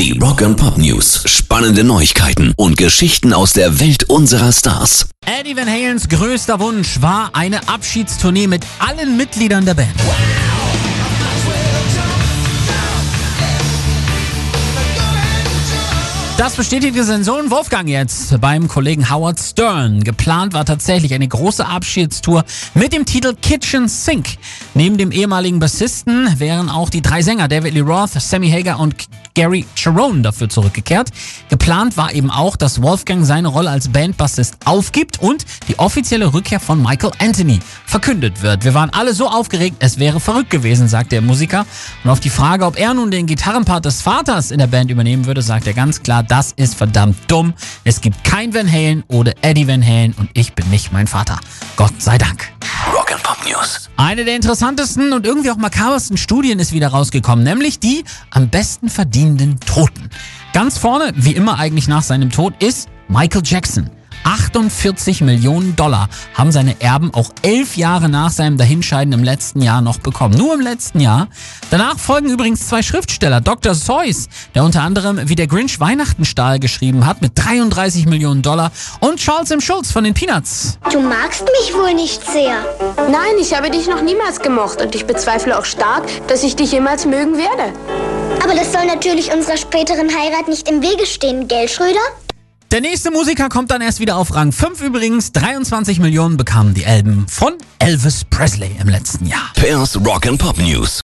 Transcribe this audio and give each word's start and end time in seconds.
Die 0.00 0.18
Rock 0.18 0.40
and 0.40 0.56
Pop 0.56 0.78
News. 0.78 1.24
Spannende 1.26 1.84
Neuigkeiten 1.84 2.54
und 2.56 2.78
Geschichten 2.78 3.34
aus 3.34 3.52
der 3.52 3.80
Welt 3.80 4.04
unserer 4.04 4.50
Stars. 4.50 5.10
Eddie 5.26 5.54
Van 5.54 5.68
Halens 5.68 6.08
größter 6.08 6.58
Wunsch 6.58 7.02
war 7.02 7.28
eine 7.34 7.68
Abschiedstournee 7.68 8.46
mit 8.46 8.64
allen 8.78 9.18
Mitgliedern 9.18 9.66
der 9.66 9.74
Band. 9.74 9.92
Das 16.40 16.56
bestätigte 16.56 17.04
sein 17.04 17.22
Sohn 17.22 17.50
Wolfgang 17.50 17.86
jetzt 17.86 18.40
beim 18.40 18.66
Kollegen 18.66 19.10
Howard 19.10 19.38
Stern. 19.38 20.02
Geplant 20.02 20.54
war 20.54 20.64
tatsächlich 20.64 21.12
eine 21.12 21.28
große 21.28 21.66
Abschiedstour 21.66 22.46
mit 22.72 22.94
dem 22.94 23.04
Titel 23.04 23.34
Kitchen 23.34 23.88
Sink. 23.88 24.38
Neben 24.72 24.96
dem 24.96 25.12
ehemaligen 25.12 25.58
Bassisten 25.58 26.40
wären 26.40 26.70
auch 26.70 26.88
die 26.88 27.02
drei 27.02 27.20
Sänger 27.20 27.46
David 27.46 27.74
Lee 27.74 27.80
Roth, 27.80 28.12
Sammy 28.12 28.50
Hager 28.50 28.78
und 28.78 28.94
Gary 29.34 29.66
Cherone 29.76 30.22
dafür 30.22 30.48
zurückgekehrt. 30.48 31.10
Geplant 31.50 31.96
war 31.96 32.12
eben 32.14 32.30
auch, 32.30 32.56
dass 32.56 32.82
Wolfgang 32.82 33.24
seine 33.24 33.48
Rolle 33.48 33.70
als 33.70 33.88
Bandbassist 33.88 34.56
aufgibt 34.64 35.20
und 35.20 35.44
die 35.68 35.78
offizielle 35.78 36.32
Rückkehr 36.32 36.58
von 36.58 36.82
Michael 36.82 37.12
Anthony 37.18 37.60
verkündet 37.86 38.42
wird. 38.42 38.64
Wir 38.64 38.74
waren 38.74 38.90
alle 38.90 39.12
so 39.12 39.28
aufgeregt, 39.28 39.76
es 39.80 39.98
wäre 39.98 40.20
verrückt 40.20 40.50
gewesen, 40.50 40.88
sagt 40.88 41.12
der 41.12 41.20
Musiker. 41.20 41.66
Und 42.02 42.10
auf 42.10 42.20
die 42.20 42.30
Frage, 42.30 42.64
ob 42.64 42.78
er 42.78 42.94
nun 42.94 43.10
den 43.10 43.26
Gitarrenpart 43.26 43.84
des 43.84 44.02
Vaters 44.02 44.50
in 44.50 44.58
der 44.58 44.66
Band 44.66 44.90
übernehmen 44.90 45.26
würde, 45.26 45.42
sagt 45.42 45.66
er 45.66 45.74
ganz 45.74 46.02
klar, 46.02 46.22
das 46.30 46.52
ist 46.52 46.76
verdammt 46.76 47.16
dumm. 47.26 47.54
Es 47.84 48.00
gibt 48.00 48.22
kein 48.22 48.54
Van 48.54 48.70
Halen 48.70 49.02
oder 49.08 49.34
Eddie 49.42 49.66
Van 49.66 49.84
Halen 49.84 50.14
und 50.16 50.30
ich 50.34 50.54
bin 50.54 50.68
nicht 50.70 50.92
mein 50.92 51.06
Vater. 51.06 51.40
Gott 51.76 52.00
sei 52.00 52.18
Dank. 52.18 52.52
Rock 52.94 53.12
and 53.12 53.22
Pop 53.22 53.38
News. 53.44 53.90
Eine 53.96 54.24
der 54.24 54.36
interessantesten 54.36 55.12
und 55.12 55.26
irgendwie 55.26 55.50
auch 55.50 55.56
makabersten 55.56 56.16
Studien 56.16 56.60
ist 56.60 56.72
wieder 56.72 56.88
rausgekommen, 56.88 57.44
nämlich 57.44 57.80
die 57.80 58.04
am 58.30 58.48
besten 58.48 58.88
verdienenden 58.88 59.58
Toten. 59.60 60.08
Ganz 60.52 60.78
vorne, 60.78 61.12
wie 61.16 61.32
immer 61.32 61.58
eigentlich 61.58 61.88
nach 61.88 62.02
seinem 62.02 62.30
Tod, 62.30 62.54
ist 62.62 62.88
Michael 63.08 63.42
Jackson. 63.44 63.90
48 64.24 65.22
Millionen 65.22 65.76
Dollar 65.76 66.08
haben 66.34 66.52
seine 66.52 66.80
Erben 66.80 67.12
auch 67.14 67.30
elf 67.42 67.76
Jahre 67.76 68.08
nach 68.08 68.30
seinem 68.30 68.56
Dahinscheiden 68.56 69.12
im 69.12 69.24
letzten 69.24 69.62
Jahr 69.62 69.80
noch 69.80 69.98
bekommen. 69.98 70.36
Nur 70.36 70.54
im 70.54 70.60
letzten 70.60 71.00
Jahr. 71.00 71.28
Danach 71.70 71.98
folgen 71.98 72.28
übrigens 72.28 72.68
zwei 72.68 72.82
Schriftsteller. 72.82 73.40
Dr. 73.40 73.74
Seuss, 73.74 74.28
der 74.54 74.64
unter 74.64 74.82
anderem 74.82 75.28
wie 75.28 75.34
der 75.34 75.46
Grinch 75.46 75.80
Weihnachtenstahl 75.80 76.58
geschrieben 76.58 77.06
hat 77.06 77.22
mit 77.22 77.32
33 77.34 78.06
Millionen 78.06 78.42
Dollar 78.42 78.70
und 79.00 79.18
Charles 79.18 79.50
M. 79.50 79.60
Schulz 79.60 79.92
von 79.92 80.04
den 80.04 80.14
Peanuts. 80.14 80.78
Du 80.92 81.00
magst 81.00 81.42
mich 81.42 81.74
wohl 81.74 81.94
nicht 81.94 82.22
sehr. 82.30 82.64
Nein, 83.10 83.38
ich 83.40 83.54
habe 83.54 83.70
dich 83.70 83.88
noch 83.88 84.02
niemals 84.02 84.40
gemocht 84.40 84.80
und 84.82 84.94
ich 84.94 85.06
bezweifle 85.06 85.58
auch 85.58 85.64
stark, 85.64 86.04
dass 86.28 86.42
ich 86.42 86.56
dich 86.56 86.72
jemals 86.72 87.06
mögen 87.06 87.36
werde. 87.36 87.72
Aber 88.42 88.54
das 88.54 88.72
soll 88.72 88.86
natürlich 88.86 89.32
unserer 89.32 89.56
späteren 89.56 90.08
Heirat 90.08 90.48
nicht 90.48 90.68
im 90.68 90.82
Wege 90.82 91.06
stehen, 91.06 91.46
gell, 91.46 91.68
Schröder? 91.68 92.00
Der 92.70 92.80
nächste 92.80 93.10
Musiker 93.10 93.48
kommt 93.48 93.72
dann 93.72 93.82
erst 93.82 93.98
wieder 93.98 94.16
auf 94.16 94.32
Rang 94.32 94.52
5 94.52 94.80
übrigens. 94.80 95.32
23 95.32 95.98
Millionen 95.98 96.36
bekamen 96.36 96.72
die 96.72 96.86
Alben 96.86 97.26
von 97.26 97.54
Elvis 97.80 98.24
Presley 98.24 98.70
im 98.80 98.88
letzten 98.88 99.26
Jahr. 99.26 99.50
Pairs 99.56 99.98
Rock 100.06 100.28
and 100.28 100.38
Pop 100.38 100.56
News. 100.56 100.98